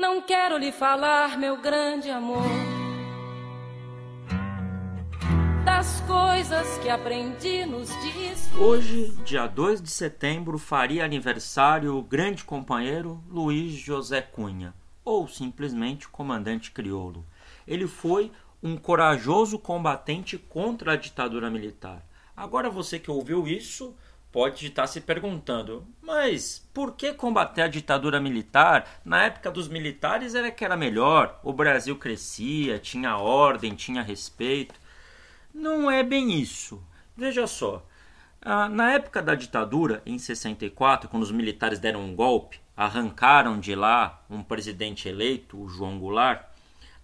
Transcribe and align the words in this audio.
Não 0.00 0.20
quero 0.20 0.58
lhe 0.58 0.72
falar, 0.72 1.38
meu 1.38 1.56
grande 1.56 2.10
amor, 2.10 2.42
das 5.64 6.00
coisas 6.00 6.78
que 6.78 6.88
aprendi 6.88 7.64
nos 7.64 7.88
dias. 8.02 8.50
Hoje, 8.58 9.12
dia 9.24 9.46
2 9.46 9.80
de 9.80 9.88
setembro, 9.88 10.58
faria 10.58 11.04
aniversário 11.04 11.96
o 11.96 12.02
grande 12.02 12.42
companheiro 12.42 13.22
Luiz 13.30 13.72
José 13.74 14.20
Cunha, 14.20 14.74
ou 15.04 15.28
simplesmente 15.28 16.08
comandante 16.08 16.72
crioulo. 16.72 17.24
Ele 17.64 17.86
foi 17.86 18.32
um 18.60 18.76
corajoso 18.76 19.60
combatente 19.60 20.36
contra 20.36 20.94
a 20.94 20.96
ditadura 20.96 21.48
militar. 21.48 22.04
Agora 22.36 22.68
você 22.68 22.98
que 22.98 23.12
ouviu 23.12 23.46
isso 23.46 23.94
pode 24.34 24.66
estar 24.66 24.88
se 24.88 25.00
perguntando: 25.00 25.86
mas 26.02 26.68
por 26.74 26.96
que 26.96 27.14
combater 27.14 27.62
a 27.62 27.68
ditadura 27.68 28.20
militar? 28.20 29.00
Na 29.04 29.26
época 29.26 29.48
dos 29.48 29.68
militares 29.68 30.34
era 30.34 30.50
que 30.50 30.64
era 30.64 30.76
melhor, 30.76 31.38
o 31.44 31.52
Brasil 31.52 31.96
crescia, 31.96 32.80
tinha 32.80 33.16
ordem, 33.16 33.76
tinha 33.76 34.02
respeito. 34.02 34.74
Não 35.54 35.88
é 35.88 36.02
bem 36.02 36.32
isso. 36.32 36.82
Veja 37.16 37.46
só. 37.46 37.86
Ah, 38.42 38.68
na 38.68 38.94
época 38.94 39.22
da 39.22 39.36
ditadura, 39.36 40.02
em 40.04 40.18
64, 40.18 41.08
quando 41.08 41.22
os 41.22 41.30
militares 41.30 41.78
deram 41.78 42.00
um 42.00 42.16
golpe, 42.16 42.60
arrancaram 42.76 43.60
de 43.60 43.76
lá 43.76 44.24
um 44.28 44.42
presidente 44.42 45.08
eleito, 45.08 45.56
o 45.56 45.68
João 45.68 45.96
Goulart, 45.96 46.44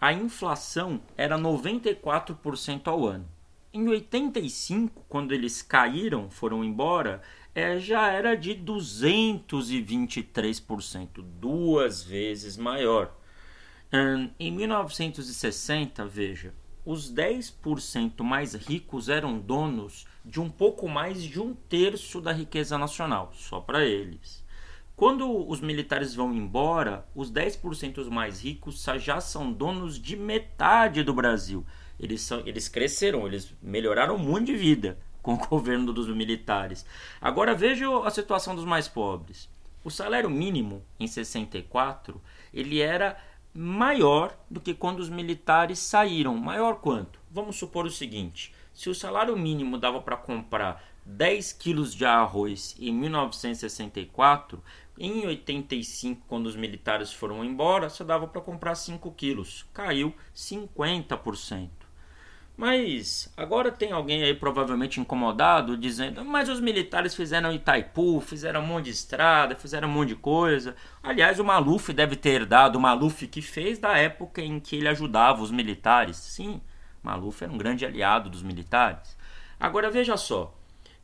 a 0.00 0.14
inflação 0.14 0.98
era 1.14 1.36
94% 1.36 2.88
ao 2.88 3.04
ano. 3.04 3.28
Em 3.78 3.86
85, 3.86 5.04
quando 5.08 5.30
eles 5.30 5.62
caíram, 5.62 6.28
foram 6.28 6.64
embora, 6.64 7.22
é, 7.54 7.78
já 7.78 8.08
era 8.08 8.36
de 8.36 8.56
223%, 8.56 11.22
duas 11.22 12.02
vezes 12.02 12.56
maior. 12.56 13.14
em 14.36 14.50
1960, 14.50 16.04
veja, 16.06 16.52
os 16.84 17.14
10% 17.14 18.24
mais 18.24 18.54
ricos 18.54 19.08
eram 19.08 19.38
donos 19.38 20.08
de 20.24 20.40
um 20.40 20.50
pouco 20.50 20.88
mais 20.88 21.22
de 21.22 21.40
um 21.40 21.54
terço 21.54 22.20
da 22.20 22.32
riqueza 22.32 22.76
nacional, 22.76 23.30
só 23.32 23.60
para 23.60 23.84
eles. 23.84 24.44
Quando 24.96 25.48
os 25.48 25.60
militares 25.60 26.16
vão 26.16 26.34
embora, 26.34 27.06
os 27.14 27.30
10% 27.30 28.10
mais 28.10 28.42
ricos 28.42 28.84
já 28.98 29.20
são 29.20 29.52
donos 29.52 30.00
de 30.00 30.16
metade 30.16 31.04
do 31.04 31.14
Brasil. 31.14 31.64
Eles, 31.98 32.20
são, 32.20 32.42
eles 32.46 32.68
cresceram, 32.68 33.26
eles 33.26 33.52
melhoraram 33.62 34.16
muito 34.18 34.46
de 34.46 34.56
vida 34.56 34.98
com 35.22 35.34
o 35.34 35.48
governo 35.48 35.92
dos 35.92 36.08
militares. 36.08 36.86
Agora 37.20 37.54
veja 37.54 37.86
a 38.04 38.10
situação 38.10 38.54
dos 38.54 38.64
mais 38.64 38.88
pobres. 38.88 39.48
O 39.84 39.90
salário 39.90 40.28
mínimo 40.28 40.82
em 40.98 41.06
64 41.06 42.20
ele 42.52 42.80
era 42.80 43.18
maior 43.54 44.36
do 44.50 44.60
que 44.60 44.74
quando 44.74 45.00
os 45.00 45.08
militares 45.08 45.78
saíram. 45.78 46.36
Maior 46.36 46.76
quanto? 46.76 47.18
Vamos 47.30 47.56
supor 47.56 47.86
o 47.86 47.90
seguinte: 47.90 48.54
se 48.72 48.88
o 48.88 48.94
salário 48.94 49.36
mínimo 49.36 49.78
dava 49.78 50.00
para 50.00 50.16
comprar 50.16 50.84
10 51.04 51.52
quilos 51.54 51.94
de 51.94 52.04
arroz 52.04 52.76
em 52.78 52.92
1964, 52.92 54.62
em 54.98 55.26
85, 55.26 56.22
quando 56.26 56.46
os 56.46 56.56
militares 56.56 57.12
foram 57.12 57.44
embora, 57.44 57.88
só 57.88 58.04
dava 58.04 58.26
para 58.26 58.40
comprar 58.40 58.74
5 58.74 59.10
quilos. 59.12 59.64
Caiu 59.72 60.14
50%. 60.34 61.68
Mas 62.58 63.32
agora 63.36 63.70
tem 63.70 63.92
alguém 63.92 64.24
aí 64.24 64.34
provavelmente 64.34 64.98
incomodado 64.98 65.76
dizendo: 65.76 66.24
mas 66.24 66.48
os 66.48 66.60
militares 66.60 67.14
fizeram 67.14 67.52
Itaipu, 67.52 68.20
fizeram 68.20 68.62
um 68.62 68.66
monte 68.66 68.86
de 68.86 68.90
estrada, 68.90 69.54
fizeram 69.54 69.88
um 69.88 69.92
monte 69.92 70.08
de 70.08 70.16
coisa. 70.16 70.74
Aliás, 71.00 71.38
o 71.38 71.44
Maluf 71.44 71.92
deve 71.92 72.16
ter 72.16 72.30
herdado 72.30 72.76
o 72.76 72.80
Maluf 72.80 73.28
que 73.28 73.40
fez 73.40 73.78
da 73.78 73.96
época 73.96 74.42
em 74.42 74.58
que 74.58 74.74
ele 74.74 74.88
ajudava 74.88 75.40
os 75.40 75.52
militares. 75.52 76.16
Sim, 76.16 76.60
Maluf 77.00 77.44
era 77.44 77.52
um 77.52 77.56
grande 77.56 77.86
aliado 77.86 78.28
dos 78.28 78.42
militares. 78.42 79.16
Agora 79.60 79.88
veja 79.88 80.16
só: 80.16 80.52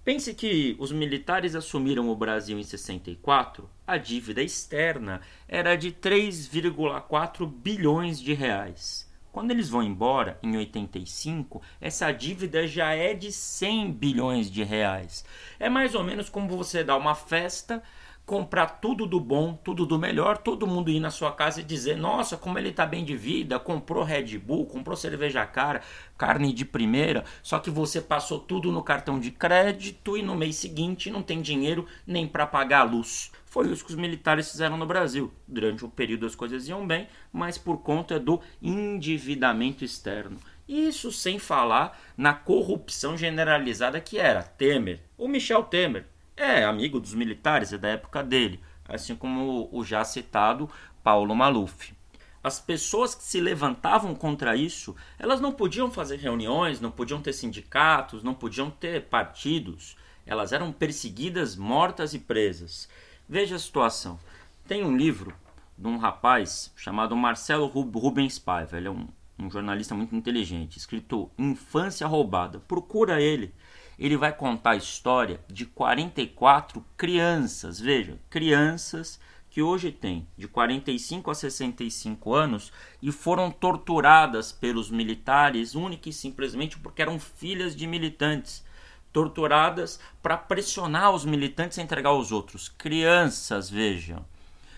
pense 0.05 0.35
que 0.35 0.75
os 0.81 0.91
militares 0.91 1.55
assumiram 1.55 2.09
o 2.09 2.17
Brasil 2.17 2.59
em 2.59 2.65
64, 2.65 3.71
a 3.87 3.97
dívida 3.97 4.43
externa 4.43 5.21
era 5.47 5.77
de 5.77 5.93
3,4 5.93 7.47
bilhões 7.47 8.21
de 8.21 8.33
reais. 8.35 9.14
Quando 9.35 9.51
eles 9.51 9.69
vão 9.69 9.83
embora, 9.83 10.39
em 10.45 10.57
85, 10.57 11.61
essa 11.81 12.13
dívida 12.13 12.69
já 12.69 12.95
é 12.95 13.15
de 13.15 13.33
100 13.33 13.91
bilhões 13.91 14.49
de 14.49 14.63
reais. 14.63 15.25
É 15.59 15.69
mais 15.69 15.97
ou 15.97 16.05
menos 16.05 16.29
como 16.29 16.57
você 16.57 16.85
dar 16.85 16.97
uma 16.97 17.17
festa, 17.17 17.83
comprar 18.27 18.67
tudo 18.81 19.07
do 19.07 19.21
bom, 19.21 19.55
tudo 19.55 19.85
do 19.85 19.99
melhor, 19.99 20.39
todo 20.39 20.67
mundo 20.67 20.91
ir 20.91 21.01
na 21.01 21.11
sua 21.11 21.33
casa 21.33 21.61
e 21.61 21.65
dizer: 21.65 21.97
Nossa, 21.97 22.37
como 22.37 22.59
ele 22.59 22.71
está 22.71 22.87
bem 22.87 23.05
de 23.05 23.17
vida, 23.17 23.59
comprou 23.59 24.03
Red 24.03 24.39
Bull, 24.39 24.67
comprou 24.67 24.97
cerveja 24.97 25.45
cara, 25.47 25.83
carne 26.17 26.53
de 26.53 26.65
primeira, 26.65 27.25
só 27.43 27.59
que 27.59 27.71
você 27.71 28.01
passou 28.01 28.39
tudo 28.39 28.73
no 28.73 28.83
cartão 28.83 29.21
de 29.21 29.31
crédito 29.31 30.17
e 30.17 30.23
no 30.23 30.35
mês 30.35 30.57
seguinte 30.57 31.11
não 31.11 31.23
tem 31.23 31.43
dinheiro 31.43 31.87
nem 32.07 32.27
para 32.27 32.47
pagar 32.47 32.81
a 32.81 32.85
luz. 32.85 33.31
Foi 33.45 33.71
isso 33.71 33.85
que 33.85 33.93
os 33.93 33.97
militares 33.97 34.51
fizeram 34.51 34.77
no 34.77 34.87
Brasil. 34.87 35.33
Durante 35.47 35.85
o 35.85 35.89
período 35.89 36.27
as 36.27 36.35
coisas 36.35 36.67
iam 36.67 36.85
bem, 36.85 37.07
mas 37.33 37.57
por 37.57 37.79
conta 37.79 38.19
do 38.19 38.41
endividamento 38.61 39.85
externo. 39.85 40.39
Isso 40.67 41.13
sem 41.13 41.39
falar 41.39 42.01
na 42.17 42.33
corrupção 42.33 43.17
generalizada 43.17 44.01
que 44.01 44.19
era 44.19 44.43
Temer. 44.43 45.03
O 45.17 45.29
Michel 45.29 45.63
Temer 45.63 46.07
é 46.37 46.65
amigo 46.65 47.01
dos 47.01 47.15
militares, 47.15 47.73
é 47.73 47.79
da 47.79 47.89
época 47.89 48.23
dele, 48.23 48.61
assim 48.89 49.15
como 49.15 49.69
o 49.73 49.85
já 49.85 50.05
citado 50.05 50.69
Paulo 51.03 51.35
Maluf. 51.35 51.95
As 52.43 52.61
pessoas 52.61 53.15
que 53.15 53.23
se 53.23 53.41
levantavam 53.41 54.15
contra 54.15 54.55
isso, 54.55 54.95
elas 55.19 55.41
não 55.41 55.51
podiam 55.51 55.91
fazer 55.91 56.17
reuniões, 56.17 56.79
não 56.79 56.91
podiam 56.91 57.23
ter 57.23 57.33
sindicatos, 57.33 58.23
não 58.23 58.35
podiam 58.35 58.71
ter 58.71 59.05
partidos. 59.05 59.97
Elas 60.27 60.53
eram 60.53 60.71
perseguidas, 60.71 61.57
mortas 61.57 62.13
e 62.13 62.19
presas. 62.19 62.87
Veja 63.27 63.57
a 63.57 63.59
situação. 63.59 64.21
Tem 64.69 64.85
um 64.85 64.95
livro 64.95 65.35
de 65.77 65.89
um 65.89 65.97
rapaz 65.97 66.71
chamado 66.77 67.17
Marcelo 67.17 67.67
Rubens 67.67 68.39
Paiva. 68.39 68.77
Ele 68.77 68.89
é 68.89 68.91
um, 68.91 69.09
um 69.39 69.51
jornalista 69.51 69.95
muito 69.95 70.15
inteligente, 70.15 70.77
escrito 70.77 71.31
Infância 71.39 72.07
Roubada. 72.07 72.61
Procura 72.61 73.23
ele. 73.23 73.55
Ele 73.99 74.17
vai 74.17 74.33
contar 74.33 74.73
a 74.73 74.77
história 74.77 75.41
de 75.49 75.67
44 75.67 76.85
crianças. 76.97 77.79
Veja, 77.79 78.19
crianças 78.29 79.21
que 79.51 79.63
hoje 79.63 79.93
têm 79.93 80.27
de 80.37 80.49
45 80.49 81.31
a 81.31 81.35
65 81.35 82.35
anos 82.35 82.73
e 83.01 83.13
foram 83.13 83.53
torturadas 83.53 84.51
pelos 84.51 84.91
militares 84.91 85.77
única 85.77 86.09
e 86.09 86.13
simplesmente 86.13 86.77
porque 86.77 87.01
eram 87.01 87.21
filhas 87.21 87.77
de 87.77 87.87
militantes 87.87 88.65
torturadas 89.13 90.01
para 90.21 90.37
pressionar 90.37 91.13
os 91.13 91.25
militantes 91.25 91.79
a 91.79 91.83
entregar 91.83 92.13
os 92.13 92.33
outros. 92.33 92.69
Crianças, 92.69 93.71
vejam. 93.71 94.25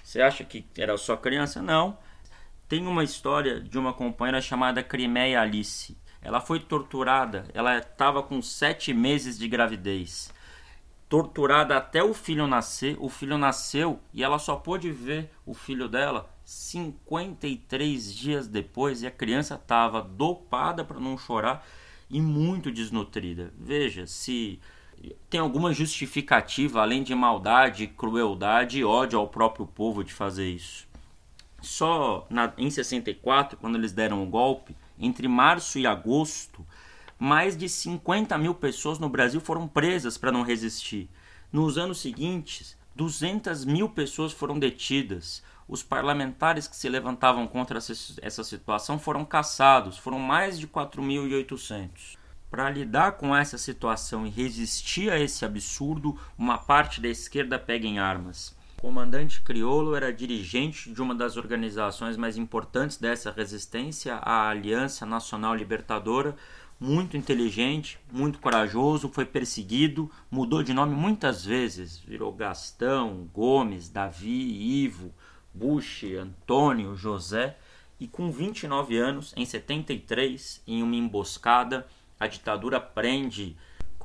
Você 0.04 0.21
acha 0.21 0.44
que 0.44 0.65
era 0.77 0.97
só 0.98 1.16
criança? 1.16 1.62
Não. 1.62 1.98
Tem 2.69 2.87
uma 2.87 3.03
história 3.03 3.60
de 3.60 3.78
uma 3.78 3.94
companheira 3.94 4.43
chamada 4.43 4.83
Crimeia 4.83 5.41
Alice. 5.41 5.97
Ela 6.27 6.41
foi 6.41 6.59
torturada, 6.59 7.47
ela 7.55 7.79
estava 7.79 8.21
com 8.21 8.43
sete 8.43 8.93
meses 8.93 9.39
de 9.39 9.47
gravidez. 9.47 10.35
Torturada 11.09 11.77
até 11.77 12.03
o 12.03 12.13
filho 12.13 12.49
nascer. 12.49 12.97
O 12.99 13.09
filho 13.09 13.39
nasceu 13.39 14.01
e 14.13 14.25
ela 14.25 14.37
só 14.41 14.57
pôde 14.57 14.91
ver 14.91 15.31
o 15.47 15.55
filho 15.55 15.89
dela 15.89 16.29
53 16.45 18.13
dias 18.13 18.49
depois. 18.49 19.03
E 19.03 19.07
a 19.07 19.11
criança 19.13 19.55
estava 19.55 20.03
dopada 20.03 20.85
para 20.85 20.99
não 20.99 21.17
chorar 21.17 21.65
e 22.11 22.21
muito 22.21 22.73
desnutrida. 22.73 23.53
Veja, 23.57 24.05
se 24.05 24.59
tem 25.31 25.39
alguma 25.39 25.73
justificativa 25.73 26.83
além 26.83 27.05
de 27.05 27.15
maldade, 27.15 27.87
crueldade 27.87 28.81
e 28.81 28.85
ódio 28.85 29.21
ao 29.21 29.29
próprio 29.29 29.65
povo 29.65 30.03
de 30.03 30.13
fazer 30.13 30.49
isso. 30.51 30.89
Só 31.63 32.27
na, 32.29 32.53
em 32.59 32.69
64, 32.69 33.57
quando 33.59 33.77
eles 33.77 33.93
deram 33.93 34.25
o 34.25 34.27
golpe, 34.27 34.75
entre 34.98 35.28
março 35.28 35.78
e 35.78 35.87
agosto, 35.87 36.66
mais 37.19 37.57
de 37.57 37.69
50 37.69 38.37
mil 38.39 38.54
pessoas 38.54 38.98
no 38.98 39.09
Brasil 39.09 39.41
foram 39.41 39.66
presas 39.66 40.19
para 40.19 40.33
não 40.33 40.43
resistir. 40.43 41.09
Nos 41.53 41.78
anos 41.78 42.01
seguintes, 42.01 42.77
200 42.95 43.65
mil 43.65 43.89
pessoas 43.89 44.33
foram 44.33 44.59
detidas. 44.59 45.43
Os 45.69 45.83
parlamentares 45.83 46.66
que 46.66 46.77
se 46.77 46.89
levantavam 46.89 47.47
contra 47.47 47.78
essa 47.78 48.45
situação 48.45 48.98
foram 48.98 49.25
caçados, 49.25 49.98
foram 49.98 50.19
mais 50.19 50.59
de 50.59 50.66
4.800. 50.66 52.16
Para 52.51 52.71
lidar 52.71 53.13
com 53.13 53.37
essa 53.37 53.59
situação 53.59 54.27
e 54.27 54.31
resistir 54.31 55.10
a 55.10 55.19
esse 55.19 55.45
absurdo, 55.45 56.19
uma 56.39 56.57
parte 56.57 57.01
da 57.01 57.09
esquerda 57.09 57.59
pega 57.59 57.87
em 57.87 57.98
armas. 57.98 58.56
Comandante 58.81 59.41
Criolo 59.41 59.97
era 59.97 60.13
dirigente 60.13 60.93
de 60.93 61.01
uma 61.01 61.15
das 61.15 61.39
organizações 61.39 62.17
mais 62.17 62.37
importantes 62.37 62.99
dessa 62.99 63.31
resistência, 63.31 64.17
a 64.17 64.51
Aliança 64.51 65.07
Nacional 65.07 65.55
Libertadora, 65.55 66.37
muito 66.78 67.17
inteligente, 67.17 67.99
muito 68.13 68.39
corajoso, 68.39 69.09
foi 69.09 69.25
perseguido, 69.25 70.11
mudou 70.31 70.63
de 70.63 70.75
nome 70.75 70.95
muitas 70.95 71.47
vezes, 71.47 71.99
virou 71.99 72.31
Gastão, 72.33 73.27
Gomes, 73.33 73.89
Davi, 73.89 74.84
Ivo, 74.84 75.11
Bush, 75.55 76.05
Antônio, 76.21 76.95
José, 76.95 77.57
e 77.99 78.07
com 78.07 78.31
29 78.31 78.99
anos, 78.99 79.33
em 79.34 79.47
73, 79.47 80.63
em 80.67 80.83
uma 80.83 80.97
emboscada, 80.97 81.87
a 82.21 82.27
ditadura 82.27 82.79
prende 82.79 83.57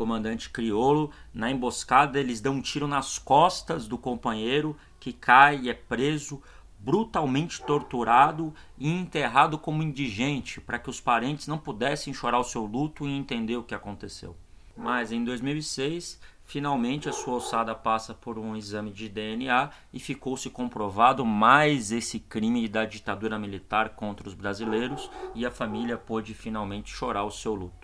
comandante 0.02 0.50
criolo. 0.50 1.12
Na 1.32 1.52
emboscada, 1.52 2.20
eles 2.20 2.42
dão 2.42 2.56
um 2.56 2.62
tiro 2.62 2.88
nas 2.88 3.20
costas 3.20 3.88
do 3.88 4.00
companheiro 4.00 4.76
que 5.00 5.14
cai 5.14 5.60
e 5.60 5.70
é 5.70 5.76
preso, 5.76 6.42
brutalmente 6.80 7.62
torturado 7.62 8.52
e 8.80 8.90
enterrado 8.90 9.60
como 9.60 9.84
indigente, 9.84 10.60
para 10.60 10.80
que 10.80 10.90
os 10.90 11.00
parentes 11.00 11.46
não 11.46 11.60
pudessem 11.60 12.12
chorar 12.12 12.40
o 12.40 12.44
seu 12.44 12.66
luto 12.66 13.08
e 13.08 13.12
entender 13.16 13.58
o 13.58 13.64
que 13.64 13.76
aconteceu. 13.76 14.36
Mas 14.76 15.12
em 15.12 15.24
2006, 15.24 16.20
finalmente 16.44 17.08
a 17.08 17.14
sua 17.14 17.36
ossada 17.36 17.76
passa 17.76 18.16
por 18.16 18.40
um 18.40 18.56
exame 18.56 18.90
de 18.92 19.08
DNA 19.08 19.70
e 19.94 20.00
ficou-se 20.00 20.50
comprovado 20.50 21.24
mais 21.24 21.92
esse 21.92 22.20
crime 22.20 22.68
da 22.68 22.86
ditadura 22.86 23.38
militar 23.38 23.90
contra 23.90 24.28
os 24.28 24.34
brasileiros 24.34 25.12
e 25.36 25.46
a 25.46 25.52
família 25.52 25.96
pôde 25.96 26.34
finalmente 26.34 26.90
chorar 26.90 27.24
o 27.24 27.30
seu 27.30 27.54
luto. 27.54 27.81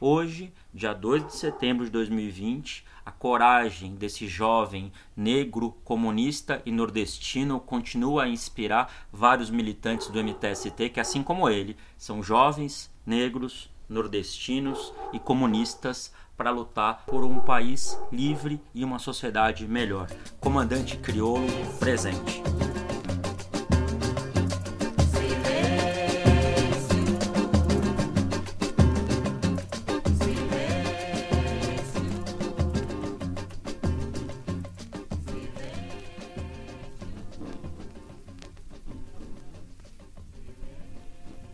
Hoje, 0.00 0.52
dia 0.72 0.92
2 0.92 1.26
de 1.28 1.36
setembro 1.36 1.84
de 1.84 1.90
2020, 1.90 2.84
a 3.06 3.12
coragem 3.12 3.94
desse 3.94 4.26
jovem 4.26 4.92
negro, 5.16 5.76
comunista 5.84 6.60
e 6.66 6.72
nordestino 6.72 7.60
continua 7.60 8.24
a 8.24 8.28
inspirar 8.28 8.92
vários 9.12 9.50
militantes 9.50 10.08
do 10.08 10.22
MTST 10.22 10.88
que, 10.90 11.00
assim 11.00 11.22
como 11.22 11.48
ele, 11.48 11.76
são 11.96 12.22
jovens, 12.22 12.90
negros, 13.06 13.70
nordestinos 13.88 14.92
e 15.12 15.18
comunistas 15.20 16.12
para 16.36 16.50
lutar 16.50 17.04
por 17.06 17.22
um 17.22 17.38
país 17.38 17.96
livre 18.10 18.60
e 18.74 18.84
uma 18.84 18.98
sociedade 18.98 19.66
melhor. 19.68 20.08
Comandante 20.40 20.96
Criolo 20.96 21.46
presente. 21.78 22.42